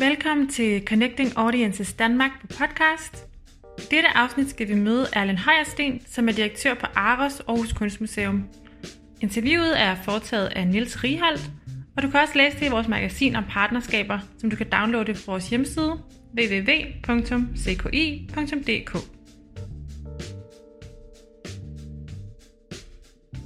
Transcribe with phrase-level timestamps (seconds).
[0.00, 3.26] Velkommen til Connecting Audiences Danmark på podcast.
[3.76, 8.44] Dette afsnit skal vi møde Erlend Højersten, som er direktør på Aros Aarhus Kunstmuseum.
[9.20, 11.50] Interviewet er foretaget af Niels Riholdt,
[11.96, 15.14] og du kan også læse det i vores magasin om partnerskaber, som du kan downloade
[15.14, 16.00] fra vores hjemmeside
[16.38, 17.08] www.cki.dk.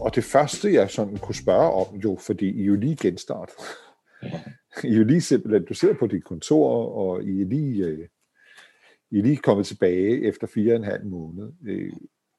[0.00, 3.50] Og det første, jeg sådan kunne spørge om, jo, fordi I jo lige genstart.
[4.84, 8.08] I jo lige simpelthen, du sidder på dit kontor, og I er lige, øh,
[9.10, 11.52] I er lige kommet tilbage efter fire og en halv måned.
[11.66, 11.92] Øh,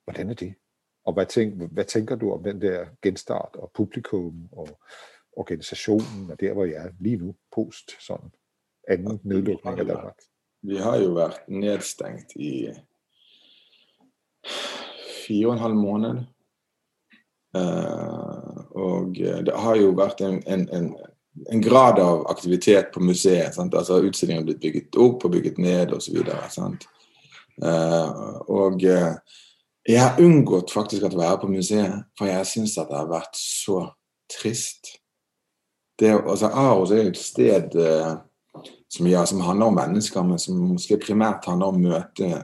[0.03, 0.53] hvordan er det?
[1.05, 4.81] Og hvad, tænk, hvad tænker du om den der genstart og publikum og
[5.31, 8.31] organisationen og der, hvor jeg er lige nu, post sådan
[8.87, 10.17] anden nedlukning af Danmark?
[10.61, 12.69] Vi har jo vært nedstengt i
[15.27, 16.09] fire og en halv måned.
[17.57, 20.95] Uh, og det har jo vært en, en, en,
[21.49, 23.55] en grad av aktivitet på museet.
[23.55, 23.75] Sant?
[23.75, 26.19] altså Utstillinger har blitt bygget opp og bygget ned osv.
[27.63, 28.09] Uh,
[28.49, 29.13] og uh,
[29.83, 33.39] jeg har unngått faktisk å være på museet, for jeg syns at det har vært
[33.39, 33.81] så
[34.31, 34.93] trist.
[35.99, 38.15] Det, altså Aros er jo et sted uh,
[38.87, 42.43] som, ja, som, handler om mennesker, men som måske primært handler om møte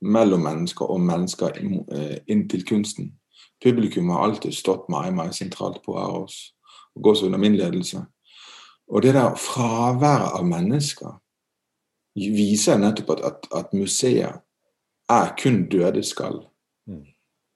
[0.00, 3.12] mellom mennesker og mennesker inn, uh, til kunsten.
[3.60, 6.54] Publikum har alltid stått meg, sentralt på Aros,
[6.96, 8.06] og så under min ledelse.
[8.90, 11.18] Og det der fraværet av mennesker
[12.18, 14.40] viser nettopp at, at, at museet
[15.10, 16.40] er kun døde skall.
[16.90, 17.04] Mm.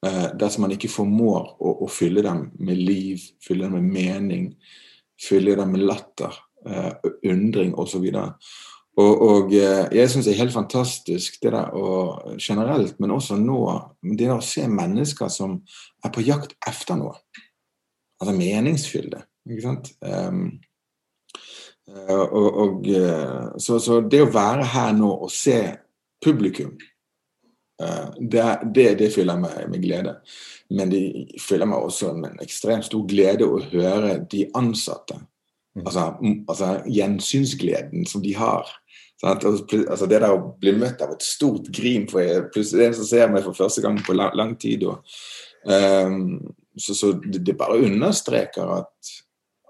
[0.06, 4.48] Eh, dersom man ikke formår å, å, fylle dem med liv, fylle dem med mening,
[5.20, 6.34] fylle dem med latter,
[6.68, 6.92] eh,
[7.30, 8.04] undring osv.
[8.94, 13.38] Og, og eh, jeg syns det er helt fantastisk det der og generelt, men også
[13.40, 13.58] nå,
[14.12, 15.58] det der å se mennesker som
[16.04, 17.16] er på jakt etter noe.
[18.20, 19.24] Altså meningsfylde.
[19.50, 19.90] Ikke sant?
[20.00, 20.46] Um,
[21.92, 25.58] og, og, eh, så, så, det å være her nå og se
[26.24, 26.72] publikum,
[27.82, 30.16] eh, det, det, det fyller meg med glede.
[30.74, 31.02] Men det
[31.44, 35.18] fyller meg også med en ekstremt stor glede å høre de ansatte.
[35.74, 35.84] Mm.
[35.84, 36.06] Altså,
[36.48, 38.70] altså gjensynsgleden som de har.
[39.24, 43.08] Altså, altså, det der å bli møtt av et stort grin for plutselig en som
[43.08, 44.84] ser meg for første gang på lang, lang tid.
[44.90, 45.16] Og,
[45.64, 46.40] um,
[46.76, 49.12] så, så det, det, bare understreker at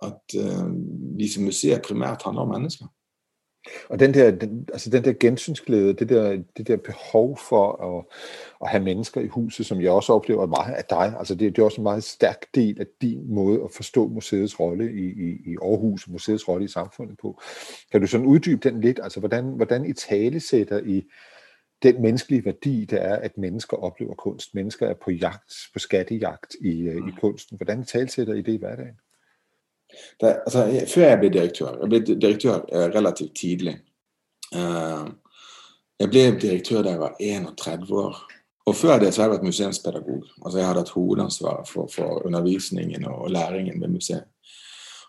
[0.04, 0.70] at uh,
[1.19, 2.87] vise museer primært handler om mennesker.
[3.88, 8.04] Og den der, den, altså den der gensynsglæde, det der, det der behov for at,
[8.62, 11.62] at have mennesker i huset, som jeg også oplever meget af dig, altså det, det
[11.62, 15.53] er også en meget stærk del af din måde at forstå museets rolle i, i,
[15.53, 17.41] i Aarhus, museets rolle i samfundet på.
[17.92, 21.03] Kan du sådan uddybe den lidt, altså hvordan, hvordan I tale sætter i
[21.82, 24.54] den menneskelige værdi, der er, at mennesker oplever kunst.
[24.54, 27.56] Mennesker er på jagt, på skattejagt i, i kunsten.
[27.56, 28.97] Hvordan talsætter I det i hverdagen?
[30.21, 33.75] Det, altså, før jeg ble direktør Jeg ble direktør eh, relativt tidlig.
[34.55, 35.09] Uh,
[36.00, 38.21] jeg ble direktør da jeg var 31 år.
[38.66, 40.22] Og før det så har jeg vært museumspedagog.
[40.44, 44.25] Altså Jeg hadde hatt hovedansvaret for, for, undervisningen og læringen ved museet.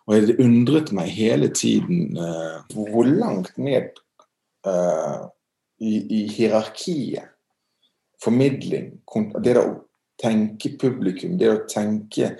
[0.05, 3.95] Og det undret meg hele tiden uh, hvor langt ned
[4.67, 5.25] uh,
[5.79, 7.31] i, i, hierarkiet
[8.23, 8.93] formidling,
[9.43, 9.65] det å
[10.21, 12.35] tenke publikum, det å tenke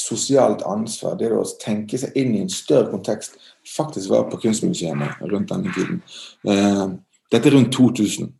[0.00, 3.36] sosialt ansvar, det å tenke seg inn i en større kontekst,
[3.68, 6.02] faktisk var på kunstmuseene rundt denne tiden.
[6.48, 6.86] Eh,
[7.32, 8.32] dette er rundt 2000.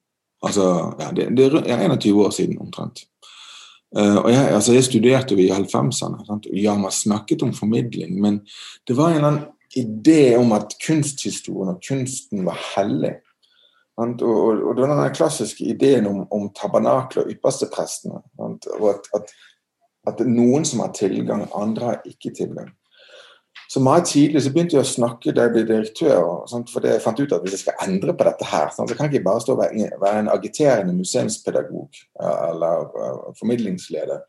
[0.46, 0.64] Altså,
[1.00, 3.04] ja, det, det, er 21 år siden omtrent.
[3.96, 6.42] Uh, og jeg, altså jeg, studerte jo i 90-erne.
[6.60, 8.42] Ja, man snakket om formidling, men
[8.88, 13.14] det var en eller annen idé om at kunsthistorien og kunsten var hellig.
[13.98, 18.20] Og, og, og, det var den klassiske ideen om, om tabernakler og yppersteprestene.
[18.38, 19.32] Og at, at
[20.08, 22.72] at noen som har tilgang, andre har ikke tilgang.
[23.68, 26.22] Så meget tidlig så begynte jeg å snakke da jeg ble direktør,
[26.72, 29.18] fordi jeg fant ut at hvis jeg skal endre på dette her, så kan jeg
[29.18, 32.86] ikke bare stå og være en agiterende museumspedagog eller
[33.36, 34.22] formidlingsleder.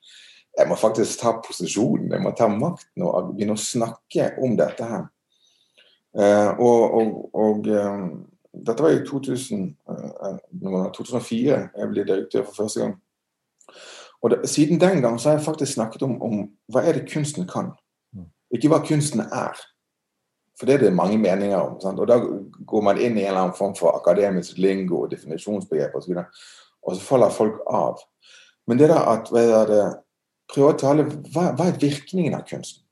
[0.60, 4.90] Jeg må faktisk ta posisjonen, jeg må ta makten og begynne å snakke om dette
[4.90, 5.08] her.
[6.20, 8.06] Uh, og, og, og um,
[8.66, 12.96] dette var i 2000, uh, 2004 jeg ble direktør for første gang.
[14.22, 17.12] Og det, Siden den gang så har jeg faktisk snakket om, om hva er det
[17.12, 17.72] kunsten kan,
[18.16, 18.26] mm.
[18.56, 19.60] ikke hva kunsten er.
[20.60, 21.78] For det er det mange meninger om.
[21.80, 22.00] Sant?
[22.00, 22.20] Og Da
[22.68, 26.18] går man inn i en eller annen form for akademisk lingo og definisjonsbegrep osv.
[26.18, 26.42] Og,
[26.84, 28.02] og så faller folk av.
[28.68, 29.86] Men det der at det,
[30.52, 32.84] prøve å tale hva, hva, er virkningen av kunsten?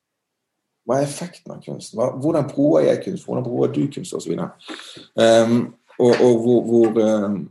[0.87, 1.99] Hva er effekten av kunsten?
[1.99, 3.27] Hva, hvordan bruker jeg kunst?
[3.27, 4.15] Hvordan bruker du kunst?
[4.15, 5.57] Og, så um,
[5.99, 7.41] og, og hvor, hvor um,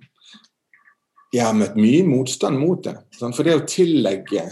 [1.36, 2.96] jeg har møtt mye motstand mot det.
[3.20, 4.46] For det å tillegge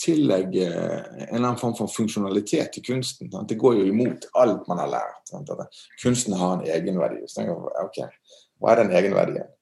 [0.00, 3.30] tillegge en eller annen form for funksjonalitet til kunsten.
[3.48, 5.32] Det går jo imot alt man har lært.
[6.02, 7.24] Kunsten har en egenverdi.
[7.26, 9.52] Så tenker jeg, ok, Hva er den egenverdien?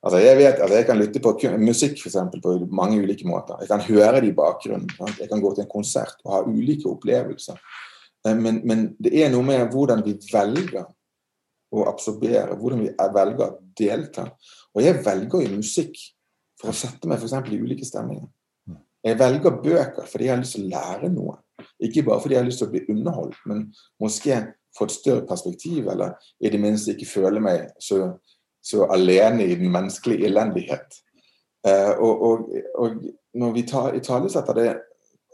[0.00, 3.58] Altså jeg vet altså jeg kan lytte på musikk for eksempel, på mange ulike måter.
[3.60, 4.88] Jeg kan høre det i bakgrunnen.
[5.18, 7.58] Jeg kan gå til en konsert og ha ulike opplevelser.
[8.26, 10.86] Eh, men, men det er noe med hvordan vi velger
[11.70, 14.24] å absorbere, hvordan vi velger å delta.
[14.76, 15.96] Og jeg velger jo musikk
[16.60, 17.36] for å sette meg f.eks.
[17.50, 18.28] i ulike stemninger.
[19.04, 21.38] Jeg velger bøker fordi jeg har lyst til å lære noe.
[21.80, 23.62] Ikke bare fordi jeg har lyst til å bli underholdt, men
[24.00, 24.42] måske
[24.76, 28.12] få et større perspektiv, eller i det minste ikke føle meg så,
[28.62, 31.00] så alene i den menneskelige elendighet.
[31.66, 33.02] Eh, og, og, og,
[33.34, 33.64] når vi
[34.00, 34.68] italesetter det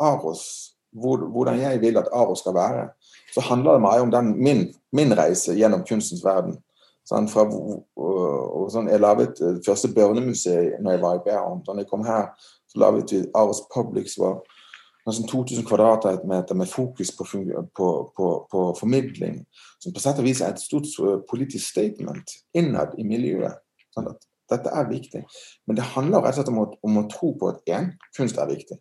[0.03, 0.43] Aros,
[0.93, 2.89] hvor, hvordan jeg vil at Aros skal være,
[3.35, 4.63] så handler det meg om den, min,
[4.93, 6.59] min, reise gjennom kunstens verden.
[7.07, 7.45] Sånn, fra,
[8.75, 11.63] sånn, jeg laget første børnemuseet når jeg var i Bærum.
[11.67, 12.33] Da jeg kom her
[12.67, 14.41] så laget vi Ars Public, var
[15.07, 17.27] nesten 2000 kvadratmeter med fokus på,
[17.77, 19.45] på, på, på, formidling.
[19.79, 23.63] Som på sett og vis er et stort eh, politisk statement innad i miljøet.
[23.95, 25.23] Sånn at dette er viktig.
[25.67, 28.39] Men det handler rett og slett om å, om å tro på at én, kunst
[28.39, 28.79] er viktig.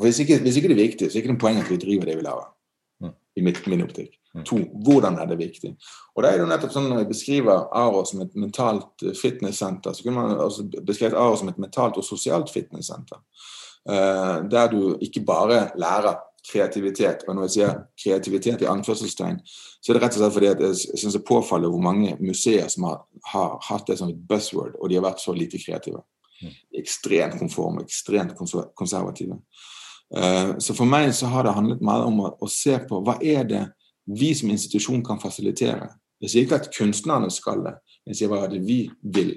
[0.00, 1.80] Hvis ikke, hvis ikke, det er viktig, så er det ikke noe poeng at vi
[1.80, 2.52] driver det vi lager.
[3.04, 3.16] Mm.
[3.36, 4.14] I mitt, min optikk.
[4.32, 4.44] Mm.
[4.48, 5.74] To, hvordan er det viktig?
[6.16, 9.92] Og det er jo nettopp sånn Når jeg beskriver Aro som et mentalt eh, fitnesssenter,
[9.92, 13.20] så kunne man også beskrevet Aro som et mentalt og sosialt fitnesssenter.
[13.82, 17.24] Uh, der du ikke bare lærer kreativitet.
[17.26, 20.62] Og når jeg sier kreativitet i anførselstegn, så er det rett og slett fordi at
[20.62, 23.02] jeg syns det påfaller hvor mange museer som har,
[23.32, 26.02] har, hatt det som et buzzword, og de har vært så lite kreative.
[26.42, 26.56] Mm.
[26.82, 28.38] Ekstremt konforme, ekstremt
[28.78, 29.38] konservative.
[30.14, 33.18] Uh, så for meg så har det handlet mye om å, å se på hva
[33.18, 33.66] er det
[34.06, 35.88] vi som institusjon kan fasilitere.
[36.22, 37.76] Jeg sier ikke at kunstnerne skal det,
[38.06, 39.36] jeg sier bare at vi vil.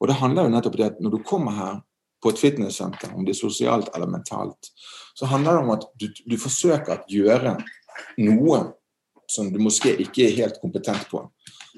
[0.00, 1.78] Og det handler jo nettopp om at når du kommer her
[2.20, 4.68] på et fitnesssenter, om det er sosialt eller mentalt,
[5.16, 7.56] så handler det om at du, du forsøker å gjøre
[8.20, 8.60] noe
[9.30, 11.22] som du måske ikke er helt kompetent på.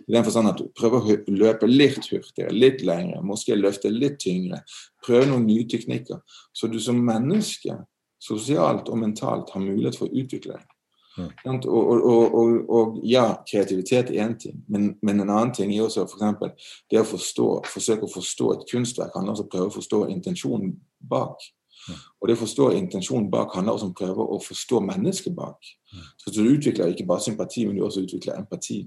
[0.09, 4.19] I den forstand at du prøver å løpe litt hurtigere, litt lengre, måske løfte litt
[4.23, 4.63] tyngre.
[5.05, 6.23] Prøve noen nye teknikker.
[6.57, 7.77] Så du som menneske,
[8.23, 10.72] sosialt og mentalt, har mulighet for å utvikle deg.
[11.19, 15.85] Og, og, og, og, ja, kreativitet er én ting, men, men, en annen ting er
[15.85, 16.71] også f.eks.
[16.91, 20.05] det å forstå, forsøke å forstå et kunstverk handler også om å prøve å forstå
[20.15, 20.73] intensjonen
[21.11, 21.45] bak.
[22.21, 25.73] Og det å forstå intensjonen bak handler også om å prøve å forstå mennesket bak.
[26.17, 28.85] Så du utvikler ikke bare sympati, men du også utvikler empati.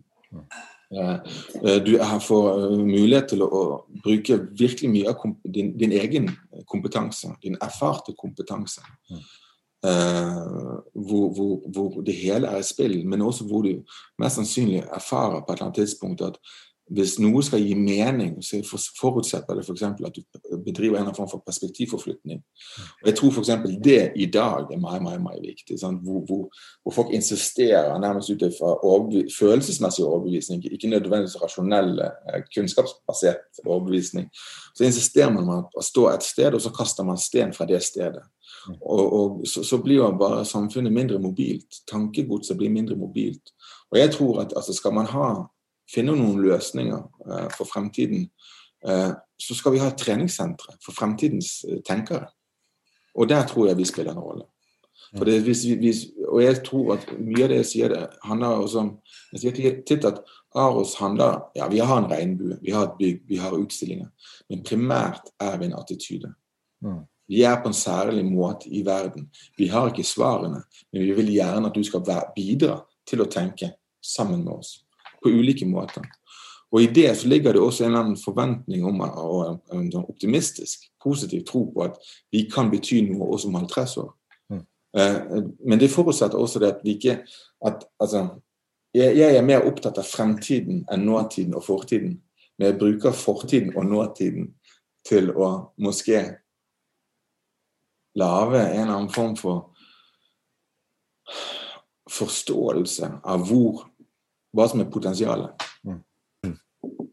[0.96, 1.96] Eh, du
[2.28, 3.64] får eh, mulighet til å,
[4.04, 6.30] bruke virkelig mye av din, din egen
[6.70, 8.86] kompetanse, din erfarte kompetanse.
[9.86, 13.84] Uh, hvor, hvor, hvor, det hele er i spill, men også hvor du
[14.20, 16.40] mest sannsynlig erfarer på et eller annet tidspunkt at
[16.94, 18.60] hvis noe skal gi mening, så
[19.00, 19.82] forutsetter det f.eks.
[19.82, 22.44] For at du bedriver en form for perspektivforflytning.
[23.02, 23.50] Og Jeg tror f.eks.
[23.84, 25.80] det i dag er meget, meget, meget viktig.
[25.82, 26.26] Hvor,
[26.84, 28.78] hvor, folk insisterer nærmest ut fra
[29.40, 34.30] følelsesmessig overbevisning, ikke nødvendigvis rasjonell, eh, kunnskapsbasert overbevisning.
[34.76, 37.82] Så insisterer man på å stå et sted, og så kaster man sten fra det
[37.84, 38.24] stedet.
[38.82, 41.82] Og, og så, så, blir jo bare samfunnet mindre mobilt.
[41.90, 43.54] Tankegodset blir mindre mobilt.
[43.92, 45.28] Og jeg tror at altså, skal man ha,
[45.92, 48.28] finne noen løsninger uh, for fremtiden,
[48.88, 52.28] uh, så skal vi ha et treningssentre for fremtidens uh, tenkere.
[53.16, 54.46] Og der tror jeg vi spiller en rolle.
[55.16, 58.80] Det, hvis hvis, og jeg tror at mye av det jeg sier, det handler også
[58.80, 58.90] om
[59.32, 60.22] Jeg sier titt at
[60.56, 64.08] Aros handler Ja, vi har en regnbue, vi har et bygg, vi har utstillinger.
[64.50, 66.34] Men primært er vi en attityde.
[67.28, 69.30] Vi er på en særlig måte i verden.
[69.58, 72.04] Vi har ikke svarene, men vi vil gjerne at du skal
[72.36, 73.72] bidra til å tenke
[74.04, 74.85] sammen med oss
[75.26, 76.06] på ulike måter.
[76.74, 80.08] Og I det så ligger det også en eller annen forventning om og en sånn
[80.12, 82.00] optimistisk, positiv tro på at
[82.34, 84.10] vi kan bety noe også om 50 år.
[84.52, 84.64] Mm.
[84.98, 85.20] Eh,
[85.64, 87.20] men det forutsetter også det at vi ikke
[87.66, 88.26] at, altså,
[88.96, 92.18] jeg, jeg, er mer opptatt av fremtiden enn nåtiden og fortiden.
[92.58, 94.52] Men jeg bruker fortiden og nåtiden
[95.08, 96.22] til å moské
[98.16, 99.72] lage en eller annen form for
[102.12, 103.86] forståelse av hvor,
[104.56, 105.66] hva som er potensialet.
[105.84, 106.02] Mm.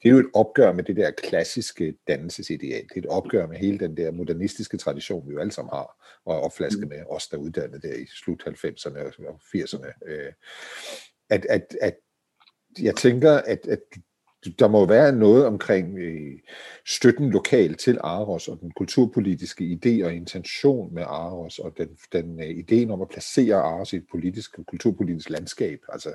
[0.02, 2.82] Det er jo et oppgjør med det der klassiske dannelsesideal.
[2.82, 6.18] Det er et oppgjør med hele den der modernistiske tradisjonen vi jo alle sammen har,
[6.24, 9.92] og opflasket med oss der uddannet der i slut 90'erne og 80'erne.
[10.06, 10.32] Øh,
[11.30, 11.96] at, at, at
[12.78, 13.80] jeg tenker at, at
[14.58, 16.38] der må være noe omkring øh,
[16.86, 22.38] støtten lokalt til Aros og den kulturpolitiske idé og intention med Aros og den, den
[22.38, 26.14] uh, ideen om at placere Aros i et politisk kulturpolitisk landskab, altså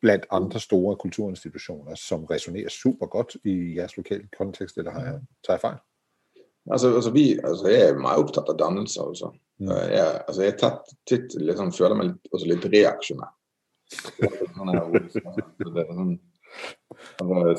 [0.00, 5.20] blandt andre store kulturinstitutioner, som resonerer super godt i jeres lokale kontekst, eller har jeg,
[5.46, 5.78] taget fejl?
[6.70, 9.02] Altså, altså, vi, altså jeg er meget opptatt av dannelse.
[9.02, 9.32] Altså.
[9.58, 9.70] Mm.
[9.72, 13.34] Jeg, altså, jeg tatt, titt, liksom, føler meg litt, også litt reaksjonær.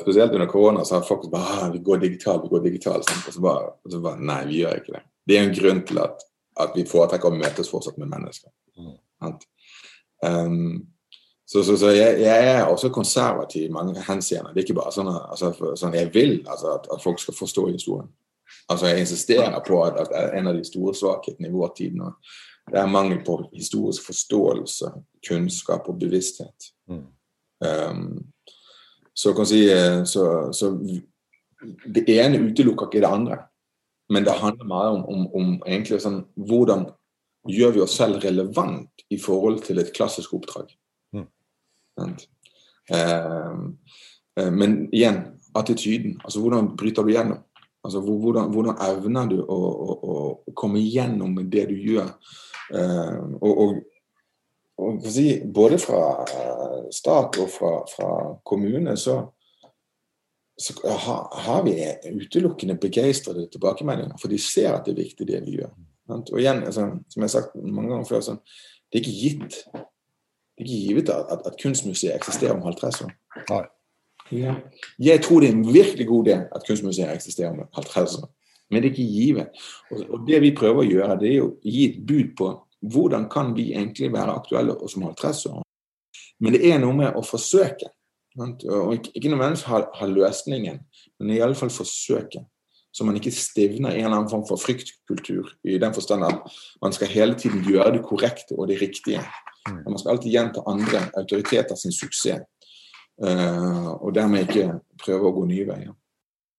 [0.00, 3.10] Spesielt under korona så har folk bare ah, vi går digitalt, vi går digitalt.
[3.26, 5.04] Og så bare, og så bare, Nei, vi gjør ikke det.
[5.26, 6.24] Det er en grunn til at,
[6.64, 8.52] at vi foretrekker å møtes fortsatt med mennesker.
[8.78, 8.96] Mm.
[10.24, 10.62] Um,
[11.50, 14.52] så, så, så jeg, jeg, er også konservativ i mange henseender.
[14.52, 17.64] Det er ikke bare sånn, altså, sånn jeg vil altså, at, at, folk skal forstå
[17.72, 18.06] historien.
[18.70, 22.12] Altså Jeg insisterer på at, at en av de store svakhetene i vår tid nå
[22.70, 24.92] det er mangel på historisk forståelse,
[25.26, 26.68] kunnskap og bevissthet.
[26.86, 27.06] Mm.
[27.66, 28.04] Um,
[29.14, 29.64] så kan si
[30.06, 30.70] så, så,
[31.84, 33.38] Det ene utelukker ikke det andre.
[34.10, 36.86] Men det handler meget om, om, om egentlig sånn, hvordan
[37.50, 40.70] gjør vi oss selv relevant i forhold til et klassisk oppdrag.
[41.98, 42.16] Mm.
[42.90, 45.22] Uh, men igjen,
[45.54, 46.20] attityden.
[46.24, 47.38] altså Hvordan bryter du gjennom?
[47.84, 52.10] Altså Hvordan, hvordan evner du å, å, å, komme gjennom det du gjør?
[52.70, 53.76] Uh, og, og,
[54.80, 56.00] og si, både fra
[56.92, 58.10] stat og fra, fra
[58.46, 59.20] kommune så,
[60.60, 61.76] så har, vi
[62.22, 64.16] utelukkende begeistrede tilbakemeldinger.
[64.20, 65.72] For de ser at det er viktig, det vi gjør.
[66.10, 68.42] Og igjen, altså, som jeg har sagt mange ganger før, sånn,
[68.90, 69.58] det er ikke gitt
[70.60, 73.12] det er ikke givet at, at, at kunstmuseet eksisterer om 50 år.
[73.48, 73.62] Nei.
[74.30, 74.54] Ja.
[74.98, 78.28] Jeg tror det er en virkelig god idé at kunstmuseet eksisterer om 50 år.
[78.70, 79.46] Men det er ikke givet.
[79.90, 82.52] Og, og, det vi prøver å gjøre, det er å gi et bud på
[82.92, 85.64] hvordan kan vi egentlig være aktuelle som 50 år.
[86.40, 87.90] Men det er noe med å forsøke.
[88.38, 90.78] Og ikke nødvendigvis ha, ha løsningen,
[91.18, 92.44] men i alle fall forsøke
[92.92, 95.52] så man ikke stivner i en eller annen form for fryktkultur.
[95.62, 99.22] I den forstand at man skal hele tiden gjøre det korrekte og det riktige.
[99.68, 99.82] Mm.
[99.86, 102.46] Man skal alltid gjenta andre autoriteter sin suksess.
[103.20, 105.96] Uh, og dermed ikke prøve å gå nye veier.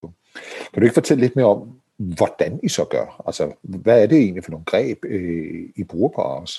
[0.02, 1.64] Kan du ikke fortelle litt mer om
[1.98, 3.10] hvordan I så gjør?
[3.26, 6.54] Altså, hva er det egentlig for noen grep øh, I bruker på oss?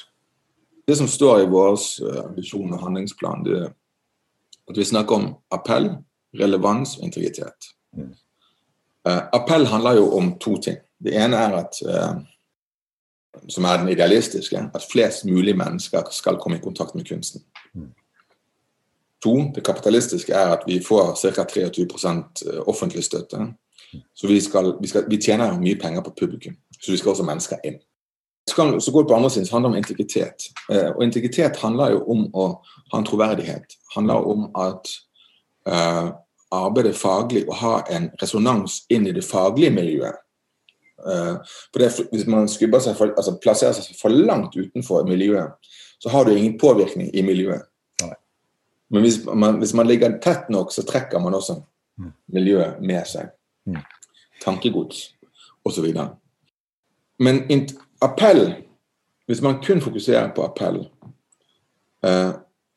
[0.88, 1.78] Det som står i vår
[2.36, 3.72] visjon og handlingsplan, det er
[4.70, 5.90] at vi snakker om appell,
[6.40, 7.72] relevans og integritet.
[7.96, 8.12] Mm.
[9.08, 10.78] Uh, appell handler jo om to ting.
[11.04, 12.22] Det ene er at uh,
[13.48, 17.42] som er den idealistiske, at flest mulig mennesker skal komme i kontakt med kunsten.
[17.74, 17.90] Mm.
[19.24, 21.46] To, det kapitalistiske er at vi får ca.
[21.46, 23.48] 23 eh, offentlig støtte.
[24.14, 27.24] Så vi, skal, vi, skal, vi, tjener mye penger på publikum, så vi skal også
[27.24, 27.78] mennesker inn.
[28.50, 30.48] Så, kan, så går det på andre siden, så handler det om integritet.
[30.72, 32.48] Uh, og integritet handler jo om å
[32.92, 33.78] ha en troverdighet.
[33.96, 34.90] handler om at
[36.54, 40.20] arbeide faglig og ha en resonans inn i det faglige miljøet.
[41.04, 41.40] Uh,
[41.74, 45.56] for det, Hvis man seg for, altså plasserer seg for langt utenfor miljøet,
[46.00, 47.64] så har du ingen påvirkning i miljøet.
[48.02, 48.16] Nei.
[48.92, 51.62] Men hvis man, hvis man, ligger tett nok, så trekker man også
[52.00, 52.12] mm.
[52.36, 53.32] miljøet med seg.
[53.66, 53.80] Mm.
[54.44, 55.14] Tankegods
[55.64, 55.88] osv.
[57.20, 57.44] Men
[58.02, 58.54] appell,
[59.26, 60.82] hvis man kun fokuserer på appell,
[62.06, 62.32] eh,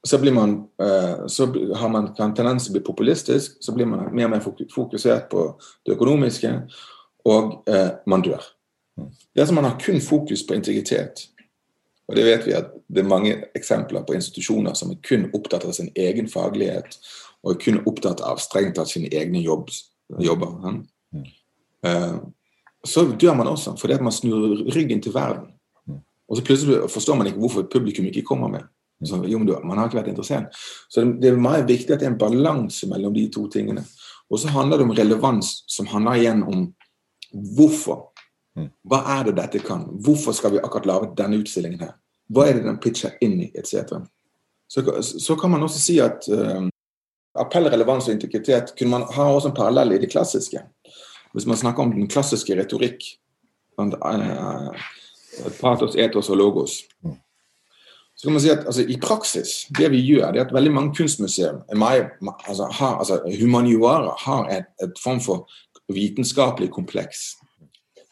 [0.06, 0.50] så, blir man,
[0.83, 3.56] eh, så har man kan tendens til å bli populistisk.
[3.61, 5.49] Så blir man mer og mer fokusert på
[5.87, 6.52] det økonomiske,
[7.26, 8.45] og eh, man dør.
[8.97, 11.26] Det er som man har kun fokus på integritet.
[12.09, 15.66] Og det vet vi at det er mange eksempler på institusjoner som er kun opptatt
[15.66, 16.99] av sin egen faglighet,
[17.42, 19.68] og er kun opptatt av strengt tatt sine egne jobb,
[20.23, 20.54] jobber.
[21.85, 22.16] eh,
[22.87, 25.52] så dør man også, fordi at man snur ryggen til verden.
[26.28, 28.66] Og så plutselig forstår man ikke hvorfor publikum ikke kommer med.
[29.04, 30.54] Så, jo, man har ikke vært interessert.
[30.90, 33.85] Så det, det er meget viktig at det er en balanse mellom de to tingene.
[34.30, 36.64] Og så handler det om relevans, som handler igjen om
[37.33, 38.11] hvorfor.
[38.56, 38.71] Mm.
[38.88, 39.85] Hva er det dette kan?
[40.04, 41.97] Hvorfor skal vi akkurat lage denne utstillingen her?
[42.33, 43.99] Hva er det den pitcher inn i, etc.
[44.68, 46.64] Så, så kan man også si at uh,
[47.38, 50.64] appell, relevans og integritet kunne man ha også en parallell i det klassiske.
[51.37, 53.04] Hvis man snakker om den klassiske retorikk,
[53.78, 54.73] uh,
[55.61, 57.18] patos, etos og logos, mm
[58.16, 60.73] så kan man si at altså, I praksis, det vi gjør, det er at veldig
[60.73, 65.50] mange kunstmuseer altså, har, altså, Humaniora har et, et, form for
[65.93, 67.35] vitenskapelig kompleks.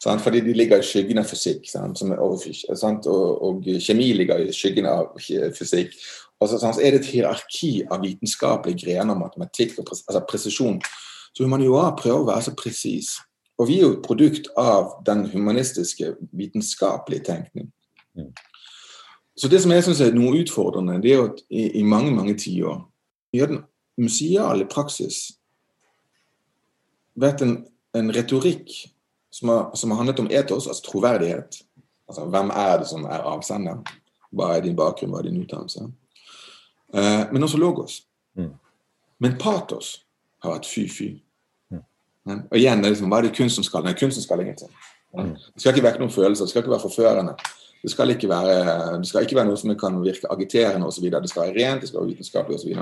[0.03, 0.23] Sant?
[0.23, 1.69] Fordi de ligger i skyggen av fysikk.
[1.71, 3.07] Sant?
[3.07, 5.15] Og, og, kjemi ligger i skyggen av
[5.59, 5.95] fysikk.
[6.41, 10.81] Og så, så er det et hierarki av vitenskapelige grener, matematikk og altså, presisjon.
[11.35, 13.15] Så humaniora prøver å være så presis.
[13.59, 17.71] Og vi er jo et produkt av den humanistiske, vitenskapelige tenkning.
[18.19, 18.33] Mm.
[19.39, 22.37] Så det som jeg syns er noe utfordrende, det er at i, i mange mange
[22.39, 22.77] tiår
[23.35, 23.65] har den
[23.99, 25.33] museale praksis
[27.19, 27.59] vært en,
[27.97, 28.73] en retorikk
[29.35, 31.61] som har, som har, handlet om etos, altså troverdighet.
[32.09, 33.85] Altså hvem er det som er avsenderen?
[34.35, 35.87] Hva er din bakgrunn, hva er din utdannelse?
[36.95, 38.03] Eh, men også logos.
[38.39, 38.53] Mm.
[39.23, 39.97] Men patos
[40.43, 41.11] har vært fy-fy.
[41.71, 41.83] Mm.
[42.51, 43.87] Og igjen, det er liksom, hva er det kunst som skal?
[43.87, 44.73] Nei, kunsten skal ingenting.
[45.15, 45.35] Mm.
[45.35, 47.37] Det skal ikke vekke noen følelser, det skal ikke være forførende.
[47.85, 48.57] Det skal ikke være,
[49.03, 51.05] det skal ikke være noe som kan virke agiterende osv.
[51.13, 52.79] Det skal være rent, det skal være vitenskapelig osv.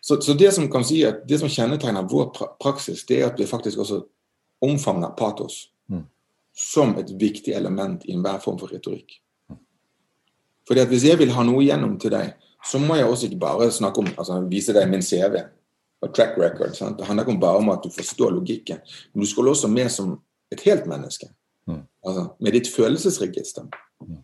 [0.00, 3.40] Så, så det som kan si at det som kjennetegner vår praksis, det er at
[3.40, 4.02] vi faktisk også
[4.64, 6.04] omfavner patos mm.
[6.56, 9.20] som et viktig element i enhver form for retorikk.
[10.68, 12.34] Fordi at Hvis jeg vil ha noe gjennom til deg,
[12.66, 15.40] så må jeg også ikke bare snakke om, altså vise deg min CV
[16.00, 16.74] og track record.
[16.76, 16.98] Sant?
[16.98, 18.80] Det handler ikke bare om at du forstår logikken,
[19.12, 20.18] men du skal også med som
[20.52, 21.26] et helt menneske.
[21.66, 21.82] Mm.
[22.06, 23.66] Altså, med ditt følelsesregister.
[24.00, 24.20] Mm.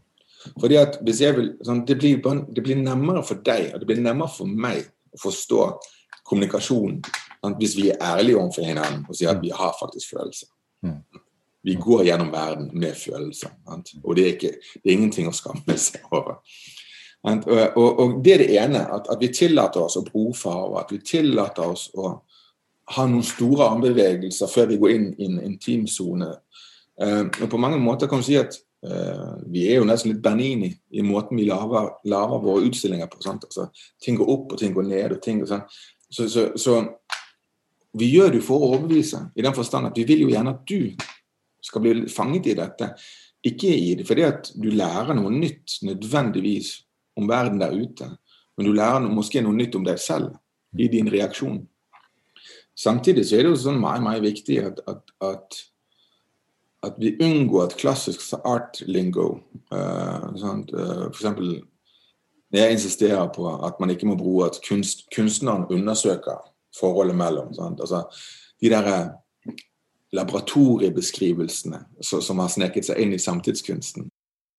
[0.60, 3.88] Fordi at hvis jeg vil, sånn, det, blir, det, blir, nærmere for deg og det
[3.88, 4.86] blir nærmere for meg
[5.16, 5.62] å forstå
[6.26, 7.58] kommunikasjon sant?
[7.60, 10.50] hvis vi er ærlige overfor hverandre og sier at vi har faktisk følelser.
[10.86, 11.00] Mm.
[11.66, 13.54] Vi går gjennom verden med følelser.
[13.66, 13.94] Sant?
[14.04, 16.40] Og det er, ikke, det er ingenting å skamme seg over.
[17.26, 20.92] Og, og, og, det er det ene, at, at vi tillater oss å brofarve, at
[20.94, 22.12] vi tillater oss å
[22.94, 26.28] ha noen store armbevegelser før vi går inn i en intimsone.
[27.02, 28.54] Uh, på mange måter kan vi si at
[29.50, 33.20] vi er jo nesten litt Bernini i måten vi lager, lager våre utstillinger på.
[33.32, 33.68] Altså,
[34.02, 35.16] ting går opp og ting går ned.
[35.16, 35.48] og ting og.
[36.10, 36.80] Så, så, så,
[37.96, 40.66] vi gjør det for å overbevise, i den forstand at vi vil jo gjerne at
[40.68, 40.92] du
[41.64, 42.90] skal bli fanget i dette.
[43.46, 46.74] Ikke i det fordi at du lærer noe nytt nødvendigvis
[47.16, 48.10] om verden der ute,
[48.56, 50.34] men du lærer noe, måske noe nytt om deg selv
[50.76, 51.62] i din reaksjon.
[52.76, 55.60] Samtidig så er det jo sånn meget, meget viktig at, at, at,
[56.86, 59.40] at vi unngår et klassisk art-lingo.
[59.72, 61.56] Uh, sånn, uh, for eksempel,
[62.54, 66.44] jeg insisterer på at man ikke må bruke at kunst, kunstneren undersøker
[66.76, 67.54] forholdet mellom.
[67.58, 68.04] Altså,
[68.62, 68.86] de der
[70.16, 74.10] laboratoriebeskrivelsene laboratoriebeskrivelsene som har sneket seg inn i samtidskunsten.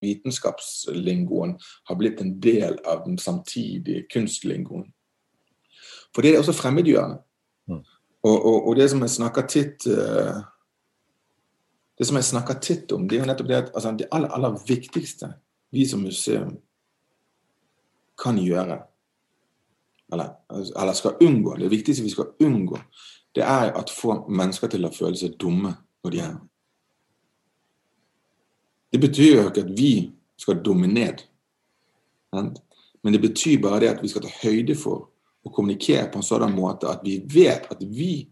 [0.03, 1.55] Vitenskapslingoen
[1.89, 4.91] har blitt en del av den samtidige kunstlingoen.
[6.13, 7.17] For det er også fremmedgjørende.
[7.67, 7.81] Mm.
[8.27, 10.43] Og, og, og, det som jeg snakker titt uh,
[11.97, 14.29] Det som jeg snakker titt om, det er jo nettopp det at altså, det aller,
[14.29, 15.31] aller viktigste
[15.73, 16.57] vi som museum
[18.17, 18.77] kan gjøre,
[20.13, 22.79] eller, eller, skal unngå, det viktigste vi skal unngå,
[23.35, 25.73] det er at få mennesker til å føle seg dumme
[26.05, 26.39] når de er her.
[28.93, 29.91] Det betyr jo ikke at vi
[30.39, 31.25] skal dumme ned.
[32.31, 35.09] Men det betyr bare det at vi skal ta høyde for
[35.43, 38.27] å kommunikere på en sånn måte at vi vet at vi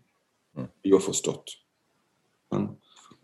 [0.56, 1.58] blir forstått.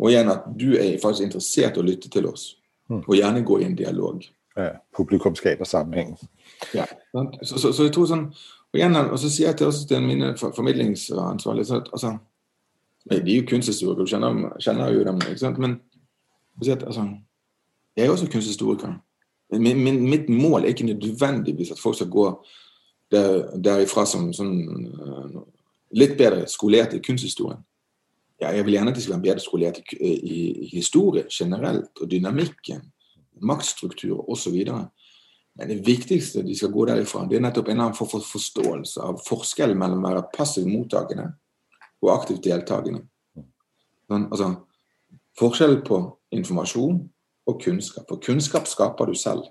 [0.01, 2.55] Og igjen at du er faktisk interessert i å lytte til oss,
[2.89, 3.03] mm.
[3.03, 4.23] og gjerne gå i en dialog.
[4.57, 6.15] Ja, publikum skaper sammenheng.
[6.75, 6.87] Ja,
[7.43, 8.25] så, så, så, jeg tror sånn
[8.73, 12.11] Og igjen, og så sier jeg til, også til mine formidlingsansvarlige så altså,
[13.09, 15.57] De er jo kunsthistorikere, du kjenner, kjenner, jo dem, ikke sant?
[15.59, 15.77] men
[16.61, 17.07] at, altså,
[17.97, 18.93] jeg er også kunsthistoriker.
[19.57, 22.27] Min, min, mitt mål er ikke nødvendigvis at folk skal gå
[23.11, 24.53] der, derifra som sånn,
[25.97, 27.63] litt bedre skolert i kunsthistorien.
[28.41, 31.91] Ja, jeg vil gjerne at de skal være bedre skolert i, i, i historie generelt,
[32.01, 32.81] og dynamikken,
[33.41, 34.57] maktstruktur osv.
[35.55, 39.21] Men det viktigste de skal gå derifra, det er nettopp en annen for forståelse av
[39.27, 41.27] forskjellen mellom å være passiv mottakende
[42.01, 43.03] og aktivt deltakende.
[44.09, 44.51] Sånn, altså,
[45.39, 46.01] forskjell på
[46.33, 47.01] informasjon
[47.47, 48.07] og kunnskap.
[48.09, 49.45] For kunnskap skaper du selv.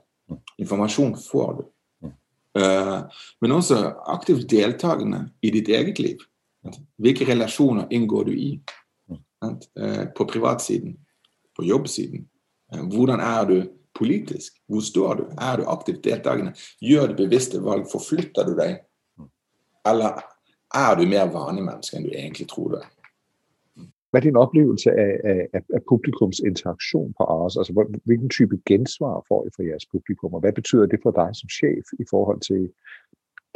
[0.58, 1.68] Informasjon får du.
[2.58, 3.06] Uh,
[3.38, 3.78] men også
[4.10, 6.26] aktivt deltakende i ditt eget liv.
[7.00, 8.50] Hvilke relasjoner inngår du i?
[9.42, 10.98] Uh, på privatsiden,
[11.56, 12.28] på jobbsiden.
[12.74, 14.52] Uh, hvordan er du politisk?
[14.68, 15.24] Hvor står du?
[15.38, 16.52] Er du aktivt deltakende?
[16.80, 17.86] Gjør du bevisste valg?
[17.92, 18.80] Forflytter du deg?
[19.86, 20.20] Eller
[20.74, 22.90] er du mer vanlig menneske enn du egentlig tror du er?
[24.10, 27.56] Hva er din opplevelse av, av, av publikums interaksjon på Ars?
[27.56, 31.32] Altså, hvilken type gensvar får I fra deres publikum, og hva betyr det for deg
[31.38, 32.66] som sjef i forhold til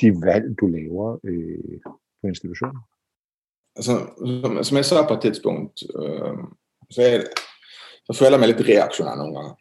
[0.01, 2.81] de valg du laver øh, på institusjonen?
[3.77, 6.45] Altså, som, som, jeg sa på et tidspunkt, uh,
[6.91, 7.25] så, jeg,
[8.07, 9.57] så, føler jeg meg litt reaksjonær noen ganger.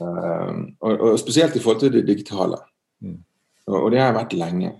[0.00, 2.58] Uh, og, og, spesielt i forhold til det digitale.
[3.04, 3.20] Mm.
[3.68, 4.72] Og, og, det har jeg vært lenge.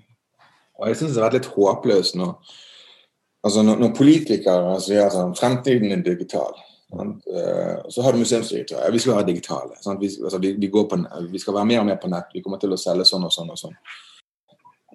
[0.80, 2.32] Og jeg syns det har vært litt håpløst når,
[3.44, 6.56] altså når, når politikere sier at sånn, fremtiden er digital.
[6.92, 8.86] Uh, så har du museumsdirektører.
[8.86, 9.76] Ja, vi skal være digitale.
[10.00, 12.32] Vi, altså, vi, vi, på, vi, skal være mer og mer på nett.
[12.32, 13.76] Vi kommer til å selge sånn og sånn og sånn.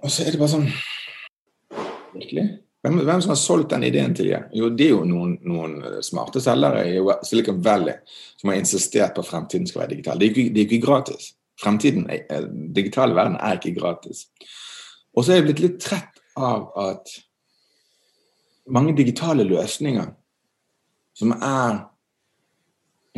[0.02, 0.72] Og så er det bare sånn
[2.18, 2.44] Virkelig?
[2.88, 4.44] Hvem, hvem, som har solgt den ideen til dem?
[4.56, 5.74] Jo, det er jo noen, noen
[6.06, 7.98] smarte selgere i Silicon Valley
[8.40, 10.20] som har insistert på at fremtiden skal være digital.
[10.20, 11.34] Det er ikke, det er ikke gratis.
[11.60, 12.06] Fremtiden,
[12.76, 14.28] digitale verden er ikke gratis.
[15.18, 17.12] Og så er jeg blitt litt trett av at
[18.72, 20.08] mange digitale løsninger
[21.18, 21.82] som er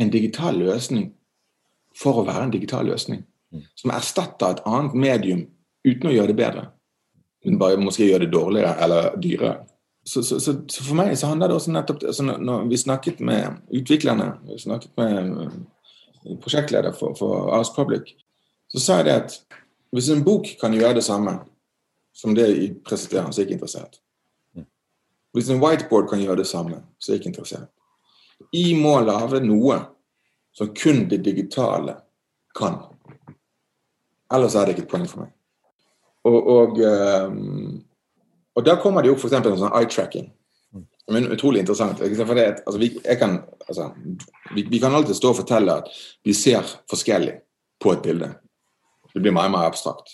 [0.00, 1.12] en digital løsning
[1.94, 3.22] for å være en digital løsning,
[3.54, 3.64] mm.
[3.76, 5.46] som erstatter et annet medium
[5.86, 6.68] uten å gjøre det bedre
[7.44, 9.56] men bare måske gjøre det dårligere eller dyrere.
[10.04, 13.20] Så, så, så, så, for meg så handler det også nettopp altså Når vi snakket
[13.20, 18.14] med utviklerne, vi snakket med prosjektleder for, for Ars Public,
[18.68, 19.36] så sa jeg det at
[19.92, 21.38] hvis en bok kan gjøre det samme
[22.14, 24.00] som det jeg presenterer, så er jeg ikke interessert.
[25.32, 27.68] Hvis en whiteboard kan gjøre det samme, så er jeg ikke interessert.
[28.52, 29.78] Jeg må lage noe
[30.56, 31.94] som kun det digitale
[32.56, 32.80] kan.
[34.32, 35.34] Ellers er det ikke et poeng for meg.
[36.28, 37.80] Og, og, um,
[38.56, 39.36] og da kommer det jo f.eks.
[39.36, 40.28] sånn eye-tracking.
[41.10, 41.98] Men utrolig interessant.
[41.98, 43.90] For det, altså, vi, kan, altså,
[44.54, 45.88] vi, vi, kan alltid stå og fortelle at
[46.24, 47.34] vi ser forskjellig
[47.82, 48.28] på et bilde.
[49.14, 50.12] Det blir mye mer abstrakt.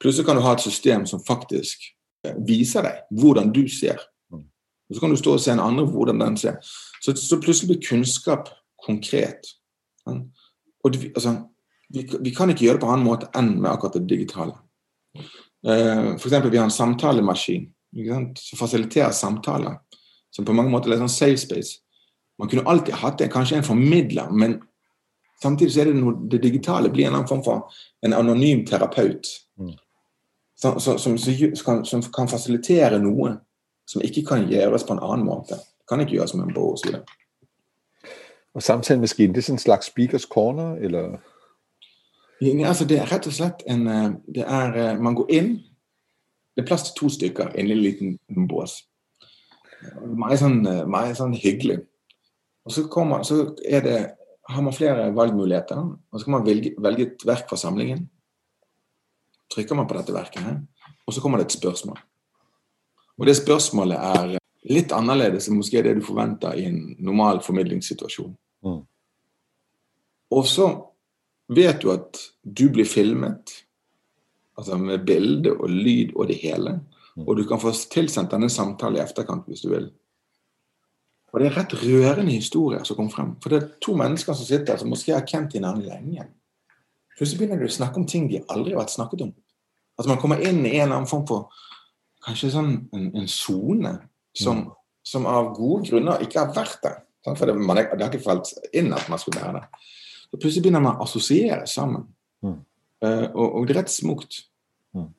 [0.00, 1.84] Plutselig kan du ha et system som faktisk
[2.26, 4.00] eh, viser deg hvordan du ser.
[4.32, 6.58] Og Så kan du stå og se en andre hvordan den ser.
[7.02, 8.48] Så, så plutselig blir kunnskap
[8.86, 9.52] konkret.
[10.06, 11.36] Og det, altså,
[11.92, 14.56] vi, vi, kan ikke gjøre det på en annen måte enn med akkurat det digitale.
[15.18, 17.68] Uh, for eksempel, vi har en samtalemaskin
[18.34, 19.78] som fasiliterer samtaler.
[20.30, 21.80] Som på mange måter er sånn safe space.
[22.40, 24.56] Man kunne alltid hatt det, kanskje en formidler, men
[25.42, 29.28] samtidig så er det noe, det digitale blir en annen form for en anonym terapeut.
[29.60, 29.74] Mm.
[30.56, 31.18] Som, som, som,
[31.64, 33.34] kan, som, kan, fasilitere noe
[33.88, 35.58] som ikke kan gjøres på en annen måte.
[35.58, 37.02] Det kan ikke gjøres med en det.
[38.54, 41.18] Og samtalemaskinen, det er en slags speakers corner, eller?
[42.42, 45.52] Ja, altså det er rett og slett en eh, det er, eh, Man går inn.
[46.52, 48.80] Det er plass til to stykker i en liten bås.
[50.02, 51.78] Meget sånn, eh, meget sånn hyggelig.
[52.66, 53.94] Og så, kommer, så det,
[54.48, 55.78] har man flere valgmuligheter.
[55.78, 58.04] Og så kan man velge, velge et verk fra samlingen.
[59.54, 60.60] Trykker man på dette verket her,
[61.06, 61.98] og så kommer det et spørsmål.
[63.18, 64.38] Og det spørsmålet er
[64.72, 68.32] litt annerledes enn måske det du forventer i en normal formidlingssituasjon.
[68.64, 68.80] Mm.
[70.32, 70.70] Og så
[71.54, 73.52] vet du at du blir filmet,
[74.58, 76.78] altså med bilde og lyd og det hele.
[77.16, 77.26] Mm.
[77.26, 79.90] Og du kan få tilsendt denne samtalen i etterkant hvis du vil.
[81.32, 83.34] Og det er rett rørende historier som kommer frem.
[83.40, 86.26] For det er to mennesker som sitter som måske har kjent hverandre lenge.
[87.16, 89.32] Plutselig begynner de å snakke om ting de aldri har vært snakket om.
[90.00, 91.64] At man kommer inn i en eller annen form for
[92.26, 93.96] kanskje sånn en sone
[94.36, 94.68] som, mm.
[95.08, 97.00] som, av gode grunner ikke har vært der.
[97.24, 99.90] For det, man, det har ikke falt inn at man skulle være der.
[100.32, 102.06] Så plutselig begynner man å assosiere sammen.
[102.42, 102.60] Mm.
[103.04, 104.38] Uh, og, og, det er rett smukt.
[104.96, 105.10] Mm.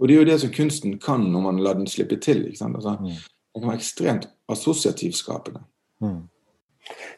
[0.00, 2.42] Og det er jo det som kunsten kan når man lar den slippe til.
[2.46, 2.74] ikke sant?
[2.74, 3.06] Altså, mm.
[3.54, 5.60] Det kan være ekstremt assosiativskapende.
[6.00, 6.26] Mm.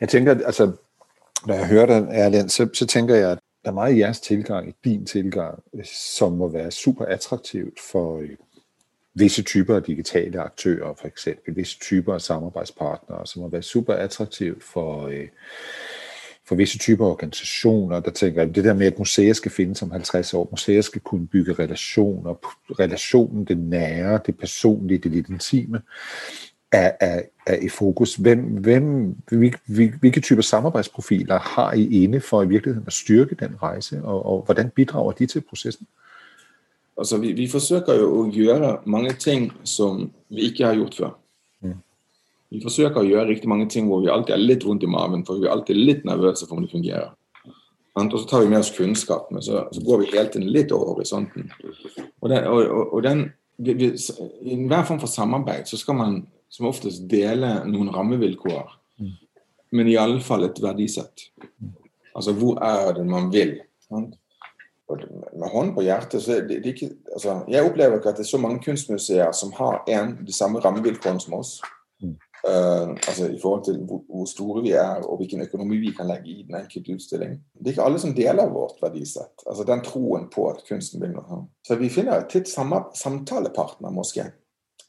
[0.01, 0.73] Jeg tenker, altså,
[1.47, 4.21] når jeg hører den, Erlend, så, så tenker jeg, at der er meget i jeres
[4.21, 8.31] tilgang, i din tilgang, som må være super attraktivt for øh,
[9.15, 13.95] visse typer af digitale aktører, for eksempel, visse typer af samarbejdspartnere, som må være super
[13.95, 15.29] attraktivt for, øh,
[16.49, 19.91] for visse typer organisationer, der tænker, at det der med, at museer skal findes om
[19.91, 22.35] 50 år, museer skal kunne bygge relationer,
[22.81, 25.81] relationen, det nære, det personlige, det lidt intime,
[26.73, 28.15] er, er, er i fokus.
[28.15, 29.17] Hvem, hvem,
[30.01, 34.43] hvilke typer samarbejdsprofiler har I inde for i virkeligheden at styrke den rejse, og, og
[34.43, 35.87] hvordan bidrager de til processen?
[36.99, 41.19] Altså, vi, vi forsøker jo å gjøre mange ting som vi ikke har gjort før.
[42.49, 42.57] Mm.
[42.57, 45.25] Vi forsøker å gjøre riktig mange ting hvor vi alltid er litt vondt i maven,
[45.27, 47.13] for vi er alltid litt nervøse for om det fungerer.
[47.99, 50.73] Og så tar vi med oss kunnskap, men så, så går vi hele tiden litt
[50.73, 51.49] over horisonten.
[52.21, 53.25] Og, den, og, og den,
[53.59, 53.89] vi, vi,
[54.47, 58.71] I enhver form for samarbeid så skal man som oftest dele noen rammevilkår,
[59.03, 59.17] mm.
[59.75, 61.27] men i alle fall et verdisett.
[62.15, 63.59] Altså hvor er det man vil?
[63.89, 64.17] Sant?
[64.89, 68.31] med hånd på hjertet så det, det ikke, altså, Jeg opplever ikke at det er
[68.31, 71.59] så mange kunstmuseer som har en, de samme rammevilkårene som oss.
[72.49, 76.07] Uh, altså I forhold til hvor, hvor, store vi er og hvilken økonomi vi kan
[76.07, 77.33] legge i den enkelte utstilling.
[77.59, 79.45] Det er ikke alle som deler vårt verdisett.
[79.47, 81.43] Altså Den troen på at kunsten vil noe.
[81.67, 84.31] Så vi finner et titt samtalepartner, måske.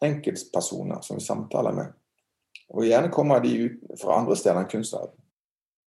[0.06, 1.92] Enkeltpersoner som vi samtaler med.
[2.70, 5.18] Og gjerne kommer de ut fra andre steder enn kunstverden.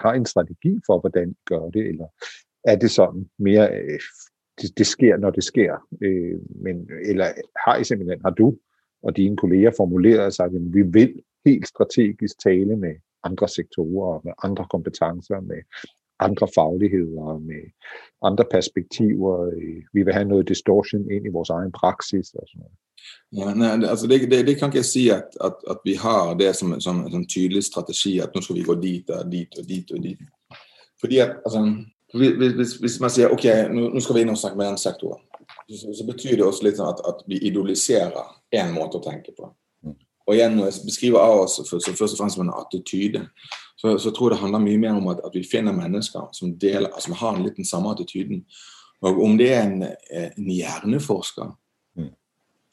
[0.03, 2.11] Har en strategi for hvordan de gjør det, eller
[2.69, 4.11] er det sånn mer øh,
[4.61, 5.79] det, det sker når det sker?
[6.03, 8.51] Øh, men, eller har simpelthen, har du
[9.03, 11.13] og dine kolleger formulerede sig, at vi vil
[11.47, 15.61] helt strategisk tale med andre sektorer, med andre kompetencer, med
[16.21, 17.63] andre fagligheder, med
[18.23, 19.35] andre perspektiver.
[19.93, 22.77] Vi vil have noget distortion ind i vores egen praksis og sådan noget.
[23.33, 26.35] Ja, nej, altså det, det, det, kan ikke jeg si at, at, at vi har
[26.35, 29.69] det som, som, som tydelig strategi, at nå skal vi gå dit og dit og
[29.69, 29.93] dit.
[29.93, 30.19] og dit.
[31.01, 31.85] Fordi at, altså,
[32.15, 35.23] hvis, hvis, man sier ok, nå skal vi inn og snakke med den sektoren,
[35.69, 39.35] så, så betyr det også litt sånn at, at vi idoliserer én måte å tenke
[39.37, 39.51] på.
[40.27, 43.25] Og igjen, når jeg beskriver av oss først og fremst som en attityde,
[43.77, 46.55] så, så, tror jeg det handler mye mer om at, at vi finner mennesker som,
[46.63, 48.45] deler, som har en liten samme attityden.
[49.03, 49.83] Og om det er en,
[50.15, 51.51] en hjerneforsker,
[51.99, 52.13] mm.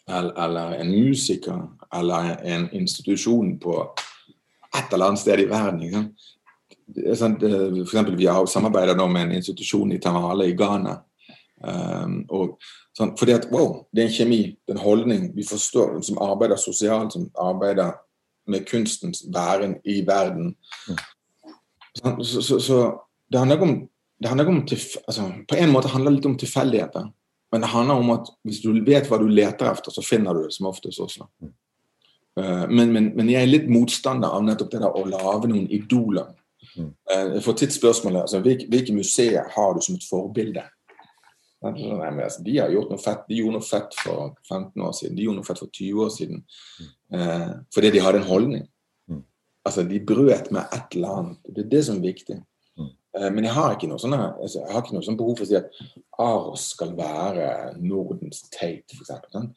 [0.07, 1.63] eller, eller, en musiker,
[1.97, 3.79] eller en institusjon på
[4.77, 6.11] et eller annet sted i verden
[7.17, 10.99] sånn, for eksempel, Vi har samarbeidet med en institusjon i Tamale i Ghana.
[11.59, 12.55] Um, og
[12.95, 16.21] sånn, fordi at, wow, Det er en kjemi, det er en holdning vi forstår, som
[16.23, 17.97] arbeider sosialt, som arbeider
[18.47, 20.53] med kunstens væren i verden.
[21.99, 22.79] Sånn, så, så, så,
[23.29, 23.77] det handler ikke om,
[24.19, 27.11] det handler om altså, På en måte handler det litt om tilfeldigheter.
[27.51, 30.45] Men det handler om at hvis du vet hva du leter etter, så finner du
[30.45, 31.27] det som oftest også.
[32.39, 35.67] Uh, men, men, men, jeg er litt motstander av nettopp det der å lage noen
[35.75, 36.31] idoler.
[36.77, 40.63] Uh, jeg får altså, hvilke, hvilke museer har du som et forbilde?
[41.61, 43.25] Nei, men, altså, de har gjort noe fett.
[43.27, 45.15] De gjorde noe fett for 15 år siden.
[45.17, 46.43] De gjorde noe fett for 20 år siden.
[47.15, 48.63] Eh, fordi de hadde en holdning.
[49.11, 49.25] Mm.
[49.67, 51.41] Altså, De brøt med et eller annet.
[51.49, 52.37] Det er det som er viktig.
[52.79, 52.93] Mm.
[53.17, 55.47] Eh, men jeg har ikke noe sånne, altså, jeg har ikke noe sånn behov for
[55.47, 55.83] å si at
[56.29, 57.49] Aros skal være
[57.81, 59.11] Nordens Tate, f.eks.
[59.11, 59.51] For sånn.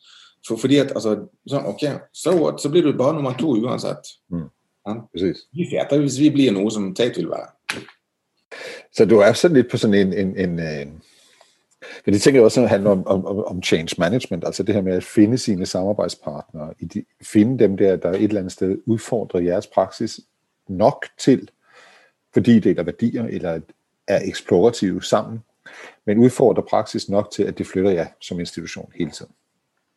[0.49, 1.15] for, fordi at, altså,
[1.55, 1.87] sånn, ok,
[2.25, 2.59] so what?
[2.59, 4.11] Så blir du bare nummer to uansett.
[4.35, 4.51] Mm.
[5.23, 7.87] Vi feter hvis vi blir noe som Tate vil være.
[8.91, 10.97] Så du er sånn litt på sånn en, en, en, en
[12.05, 14.93] men det tænker jeg også handler om, om, om change management, altså det her med
[14.93, 16.75] at finde sine samarbejdspartnere,
[17.23, 20.21] finde dem der, der et eller andet sted udfordrer jeres praksis
[20.69, 21.49] nok til,
[22.35, 23.61] fordi det deler værdier eller
[24.09, 25.43] er eksplorative sammen,
[26.07, 29.33] men udfordrer praksis nok til, at det flytter jer som institution hele tiden.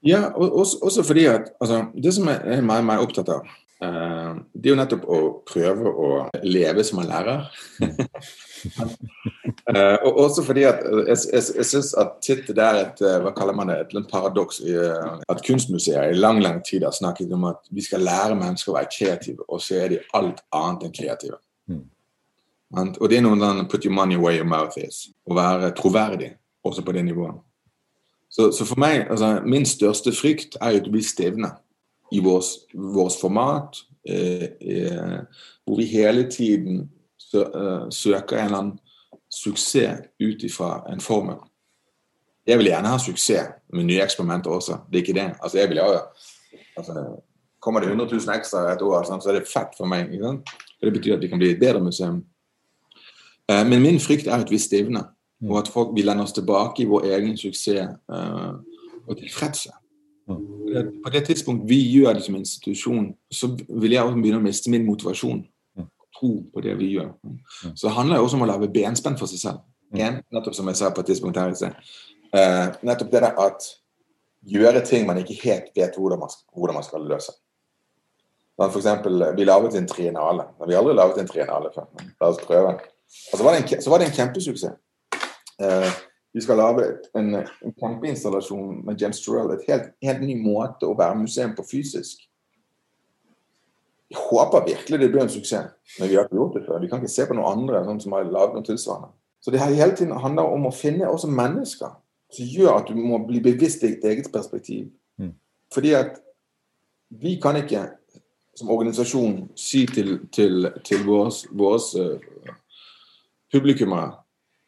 [0.05, 3.47] Ja, også, også fordi at altså, det som jeg er meget, meget opptatt av,
[3.81, 6.09] det er jo nettopp å prøve å
[6.47, 7.41] leve som en lærer.
[9.67, 13.17] uh, og også fordi at eh, jeg, jeg, jeg syns at det er et eh,
[13.25, 17.49] hva kaller man det, et paradoks at kunstmuseer i lang lang tid har snakket om
[17.51, 20.95] at vi skal lære mennesker å være kreative, og så er de alt annet enn
[20.95, 21.41] kreative.
[21.67, 21.83] Mm.
[22.79, 25.09] Og det er noe sånn put your money where your mouth is.
[25.27, 26.31] Å være troverdig
[26.65, 27.43] også på det nivået.
[28.31, 31.53] Så, så for meg, altså, min største frykt er jo at bli stivner
[32.11, 35.19] i vårt format, eh, eh,
[35.65, 36.89] hvor vi hele tiden
[37.35, 38.79] Eh, søker en eller annen
[39.29, 41.37] suksess ut ifra en formel.
[42.47, 44.77] Jeg vil gjerne ha suksess med nye eksperimenter også.
[44.89, 45.29] Det er ikke det.
[45.41, 46.03] Altså, jeg vil ha,
[46.77, 47.21] altså,
[47.59, 50.11] Kommer det 100 000 ekstra et år, så er det fett for meg.
[50.13, 52.19] For Det betyr at vi kan bli et bedre museum.
[53.49, 55.03] Eh, men min frykt er at vi stivner,
[55.49, 58.53] og at folk vil lende oss tilbake i vår egen suksess uh,
[59.07, 59.73] og tilfredshet.
[60.75, 61.01] Mm.
[61.03, 64.73] På det tidspunkt vi gjør det som institusjon, så vil jeg også begynne å miste
[64.73, 65.45] min motivasjon
[66.19, 67.13] tro på det vi gjør.
[67.75, 69.63] Så det handler jo også om å lage benspenn for seg selv.
[69.95, 71.75] En, nettopp som jeg sa på et tidspunkt her i sted.
[72.35, 73.67] Uh, nettopp det der at
[74.45, 77.35] gjøre ting man ikke helt vet hvordan man, hvordan man skal løse.
[78.55, 80.47] Sånn, for eksempel, vi laget en triennale.
[80.63, 81.87] Vi har aldri laget en triennale før.
[82.21, 82.75] La oss prøve.
[83.31, 84.77] Og så var det en, var det en kjempesuksess.
[85.59, 86.03] Uh,
[86.35, 86.83] vi skal lage
[87.15, 89.53] en, en kjempeinstallasjon med James Turrell.
[89.53, 92.25] Et helt, helt ny måte å være museum på fysisk.
[94.11, 96.81] Jeg håper virkelig det blir en suksess, men vi har ikke gjort det før.
[96.83, 99.13] Vi kan ikke se på noen andre sånn som har laget noe tilsvarende.
[99.39, 101.95] Så det her hele tiden handler om å finne også mennesker
[102.35, 104.91] som gjør at du må bli bevisst i ditt eget perspektiv.
[105.15, 105.31] Mm.
[105.71, 106.19] Fordi at
[107.15, 107.85] vi kan ikke
[108.59, 112.53] som organisasjon si til, til, til våre uh,
[113.55, 114.24] publikummere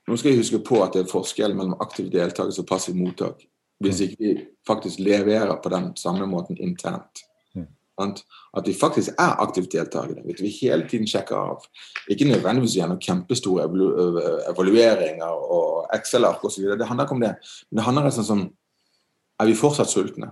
[0.08, 3.44] Nå skal jeg huske på at det er forskjell mellom aktiv deltakelse og passiv mottak.
[3.84, 4.04] Hvis mm.
[4.06, 7.28] ikke vi faktisk leverer på den samme måten internt.
[7.98, 10.22] At vi faktisk er aktivt deltakende.
[10.30, 11.66] At vi hele tiden sjekker av.
[12.10, 13.66] Ikke nødvendigvis gjennom kjempestore
[14.52, 16.64] evalueringer og Excel-ark osv.
[16.78, 17.34] Det handler ikke om det.
[17.70, 18.54] Men det handler om om
[19.40, 20.28] Er vi fortsatt sultne?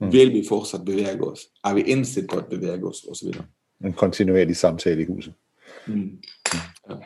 [0.00, 0.12] Mm.
[0.12, 1.40] Vil vi fortsatt bevege oss?
[1.64, 3.04] Er vi innstilt på å bevege oss?
[3.08, 3.32] Osv.
[3.84, 5.34] En kontinuerlig samtale i huset.
[5.86, 6.18] Mm.
[6.88, 6.96] Ja.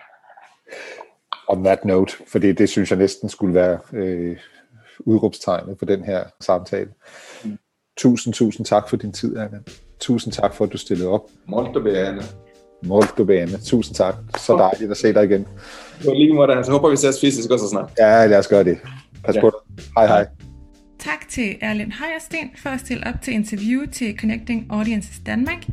[1.53, 4.37] On that note, fordi det synes jeg næsten skulle være øh,
[5.01, 6.91] udråbstegnet på den her samtale.
[7.45, 7.59] Mm.
[7.97, 9.59] Tusind, tusind tak for din tid, Anna.
[10.01, 11.31] Tusind tak for, at du stillede op.
[11.47, 12.23] Molto bene.
[12.85, 13.59] Molto bene.
[13.65, 14.15] Tusind tak.
[14.39, 15.47] Så dejligt at se dig igen.
[16.05, 16.65] På lige måde.
[16.65, 17.93] Så håber vi ses fysisk også snart.
[17.99, 18.79] Ja, lad os gøre det.
[19.25, 19.41] Pas ja.
[19.41, 19.85] på dig.
[19.97, 20.27] Hej, hej.
[20.99, 25.67] Tak til Erlend Hejersten for at stille op til interview til Connecting Audiences Danmark.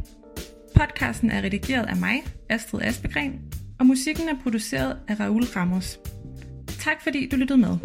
[0.75, 3.33] Podcasten er redigeret af mig, Astrid Aspegren,
[3.79, 5.99] og musikken er produceret af Raul Ramos.
[6.79, 7.77] Tak fordi du lyttede med.